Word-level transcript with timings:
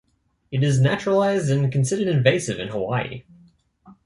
It 0.51 0.63
is 0.63 0.81
naturalised 0.81 1.51
and 1.51 1.71
considered 1.71 2.07
invasive 2.07 2.57
in 2.59 2.69
Hawaii. 2.69 3.21